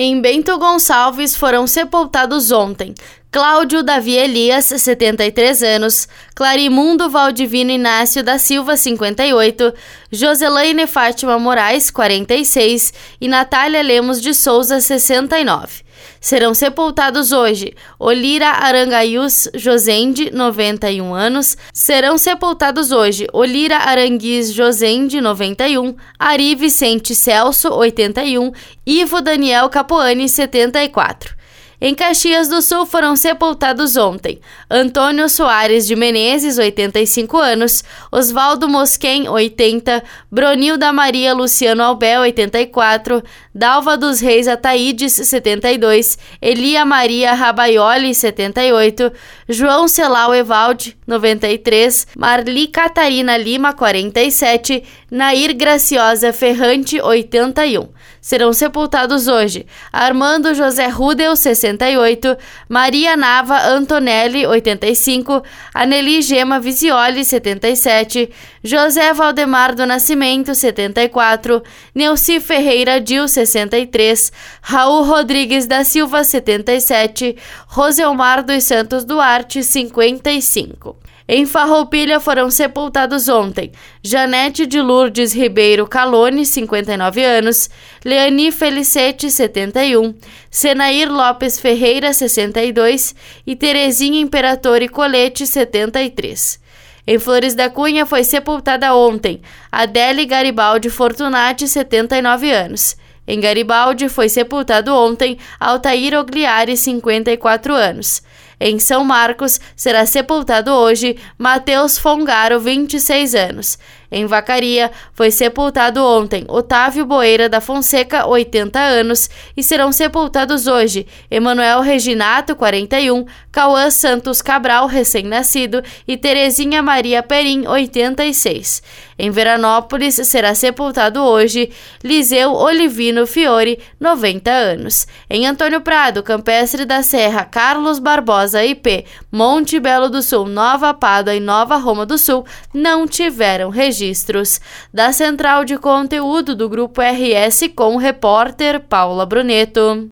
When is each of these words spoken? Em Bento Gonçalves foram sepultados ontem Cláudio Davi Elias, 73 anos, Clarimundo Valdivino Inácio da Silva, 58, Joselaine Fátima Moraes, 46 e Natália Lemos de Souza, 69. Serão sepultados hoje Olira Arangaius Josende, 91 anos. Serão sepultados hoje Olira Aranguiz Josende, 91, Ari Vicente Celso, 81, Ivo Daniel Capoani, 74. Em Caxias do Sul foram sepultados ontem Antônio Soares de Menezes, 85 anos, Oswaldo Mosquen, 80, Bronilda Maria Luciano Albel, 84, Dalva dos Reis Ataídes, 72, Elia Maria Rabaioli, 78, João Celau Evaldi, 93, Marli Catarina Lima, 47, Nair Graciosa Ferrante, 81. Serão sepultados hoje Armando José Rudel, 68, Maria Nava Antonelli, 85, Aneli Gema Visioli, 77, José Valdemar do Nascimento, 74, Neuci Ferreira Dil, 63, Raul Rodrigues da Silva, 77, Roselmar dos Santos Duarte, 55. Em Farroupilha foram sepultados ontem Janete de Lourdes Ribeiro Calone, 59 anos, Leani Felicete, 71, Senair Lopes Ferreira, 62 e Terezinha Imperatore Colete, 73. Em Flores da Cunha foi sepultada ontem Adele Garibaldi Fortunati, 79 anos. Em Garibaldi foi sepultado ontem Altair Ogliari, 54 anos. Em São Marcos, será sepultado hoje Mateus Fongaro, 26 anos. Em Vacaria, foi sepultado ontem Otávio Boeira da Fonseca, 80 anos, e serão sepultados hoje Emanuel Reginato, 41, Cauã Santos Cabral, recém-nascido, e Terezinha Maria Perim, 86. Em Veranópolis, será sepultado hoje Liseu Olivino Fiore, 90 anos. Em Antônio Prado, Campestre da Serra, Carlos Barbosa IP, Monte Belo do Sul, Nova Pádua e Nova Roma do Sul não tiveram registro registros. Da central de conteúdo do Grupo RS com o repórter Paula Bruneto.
Em 0.00 0.20
Bento 0.20 0.56
Gonçalves 0.56 1.36
foram 1.36 1.66
sepultados 1.66 2.52
ontem 2.52 2.94
Cláudio 3.30 3.82
Davi 3.82 4.16
Elias, 4.16 4.64
73 4.64 5.62
anos, 5.62 6.08
Clarimundo 6.34 7.10
Valdivino 7.10 7.70
Inácio 7.70 8.24
da 8.24 8.38
Silva, 8.38 8.74
58, 8.74 9.74
Joselaine 10.10 10.86
Fátima 10.86 11.38
Moraes, 11.38 11.90
46 11.90 12.94
e 13.20 13.28
Natália 13.28 13.82
Lemos 13.82 14.22
de 14.22 14.32
Souza, 14.32 14.80
69. 14.80 15.82
Serão 16.18 16.54
sepultados 16.54 17.30
hoje 17.30 17.74
Olira 17.98 18.48
Arangaius 18.48 19.46
Josende, 19.54 20.30
91 20.30 21.12
anos. 21.12 21.54
Serão 21.74 22.16
sepultados 22.16 22.90
hoje 22.92 23.26
Olira 23.30 23.76
Aranguiz 23.76 24.54
Josende, 24.54 25.20
91, 25.20 25.94
Ari 26.18 26.54
Vicente 26.54 27.14
Celso, 27.14 27.74
81, 27.74 28.52
Ivo 28.86 29.20
Daniel 29.20 29.68
Capoani, 29.68 30.30
74. 30.30 31.37
Em 31.80 31.94
Caxias 31.94 32.48
do 32.48 32.60
Sul 32.60 32.84
foram 32.86 33.14
sepultados 33.14 33.96
ontem 33.96 34.40
Antônio 34.68 35.28
Soares 35.28 35.86
de 35.86 35.94
Menezes, 35.94 36.58
85 36.58 37.38
anos, 37.38 37.84
Oswaldo 38.10 38.68
Mosquen, 38.68 39.28
80, 39.28 40.02
Bronilda 40.28 40.92
Maria 40.92 41.32
Luciano 41.32 41.84
Albel, 41.84 42.22
84, 42.22 43.22
Dalva 43.54 43.96
dos 43.96 44.18
Reis 44.18 44.48
Ataídes, 44.48 45.12
72, 45.12 46.18
Elia 46.42 46.84
Maria 46.84 47.32
Rabaioli, 47.32 48.12
78, 48.12 49.12
João 49.48 49.86
Celau 49.86 50.34
Evaldi, 50.34 50.96
93, 51.06 52.08
Marli 52.16 52.66
Catarina 52.66 53.36
Lima, 53.36 53.72
47, 53.72 54.82
Nair 55.08 55.54
Graciosa 55.54 56.32
Ferrante, 56.32 57.00
81. 57.00 57.88
Serão 58.20 58.52
sepultados 58.52 59.26
hoje 59.26 59.64
Armando 59.92 60.52
José 60.52 60.86
Rudel, 60.88 61.34
68, 61.76 62.36
Maria 62.68 63.16
Nava 63.16 63.56
Antonelli, 63.56 64.46
85, 64.46 65.42
Aneli 65.74 66.22
Gema 66.22 66.58
Visioli, 66.58 67.24
77, 67.24 68.30
José 68.62 69.12
Valdemar 69.12 69.74
do 69.74 69.84
Nascimento, 69.84 70.54
74, 70.54 71.62
Neuci 71.94 72.40
Ferreira 72.40 73.00
Dil, 73.00 73.28
63, 73.28 74.32
Raul 74.62 75.04
Rodrigues 75.04 75.66
da 75.66 75.84
Silva, 75.84 76.24
77, 76.24 77.36
Roselmar 77.68 78.42
dos 78.44 78.64
Santos 78.64 79.04
Duarte, 79.04 79.62
55. 79.62 80.96
Em 81.30 81.44
Farroupilha 81.44 82.18
foram 82.18 82.50
sepultados 82.50 83.28
ontem 83.28 83.70
Janete 84.02 84.64
de 84.64 84.80
Lourdes 84.80 85.34
Ribeiro 85.34 85.86
Calone, 85.86 86.46
59 86.46 87.22
anos, 87.22 87.68
Leani 88.02 88.50
Felicete, 88.50 89.30
71, 89.30 90.14
Senair 90.50 91.12
Lopes 91.12 91.60
Ferreira, 91.60 92.14
62 92.14 93.14
e 93.46 93.54
Terezinha 93.54 94.18
Imperatore 94.18 94.88
Colete, 94.88 95.46
73. 95.46 96.58
Em 97.06 97.18
Flores 97.18 97.54
da 97.54 97.68
Cunha 97.68 98.06
foi 98.06 98.24
sepultada 98.24 98.94
ontem 98.94 99.42
Adele 99.70 100.24
Garibaldi 100.24 100.88
Fortunati, 100.88 101.68
79 101.68 102.50
anos. 102.50 102.96
Em 103.26 103.38
Garibaldi 103.38 104.08
foi 104.08 104.30
sepultado 104.30 104.94
ontem 104.94 105.36
Altair 105.60 106.18
Ogliari, 106.18 106.74
54 106.74 107.74
anos. 107.74 108.22
Em 108.60 108.78
São 108.78 109.04
Marcos, 109.04 109.60
será 109.76 110.04
sepultado 110.04 110.72
hoje 110.72 111.16
Mateus 111.38 111.96
Fongaro, 111.96 112.58
26 112.58 113.34
anos. 113.34 113.78
Em 114.10 114.24
Vacaria, 114.24 114.90
foi 115.12 115.30
sepultado 115.30 116.02
ontem 116.02 116.46
Otávio 116.48 117.04
Boeira 117.04 117.46
da 117.46 117.60
Fonseca, 117.60 118.26
80 118.26 118.78
anos, 118.78 119.28
e 119.54 119.62
serão 119.62 119.92
sepultados 119.92 120.66
hoje 120.66 121.06
Emanuel 121.30 121.80
Reginato, 121.80 122.56
41, 122.56 123.26
Cauã 123.52 123.90
Santos 123.90 124.40
Cabral, 124.40 124.86
recém-nascido, 124.86 125.82
e 126.06 126.16
Terezinha 126.16 126.82
Maria 126.82 127.22
Perim, 127.22 127.66
86. 127.66 128.82
Em 129.18 129.30
Veranópolis, 129.30 130.14
será 130.24 130.54
sepultado 130.54 131.20
hoje 131.20 131.70
Liseu 132.02 132.52
Olivino 132.52 133.26
Fiore, 133.26 133.78
90 134.00 134.50
anos. 134.50 135.06
Em 135.28 135.44
Antônio 135.46 135.80
Prado, 135.80 136.22
Campestre 136.22 136.84
da 136.84 137.02
Serra, 137.02 137.44
Carlos 137.44 137.98
Barbosa 137.98 138.64
IP, 138.64 139.04
Monte 139.30 139.80
Belo 139.80 140.08
do 140.08 140.22
Sul, 140.22 140.46
Nova 140.46 140.94
Pádua 140.94 141.34
e 141.34 141.40
Nova 141.40 141.76
Roma 141.76 142.06
do 142.06 142.16
Sul 142.16 142.46
não 142.72 143.06
tiveram 143.06 143.68
registro 143.70 143.97
registros. 143.98 144.60
Da 144.92 145.12
central 145.12 145.64
de 145.64 145.76
conteúdo 145.76 146.54
do 146.54 146.68
Grupo 146.68 147.00
RS 147.00 147.68
com 147.74 147.96
o 147.96 147.98
repórter 147.98 148.80
Paula 148.80 149.26
Bruneto. 149.26 150.06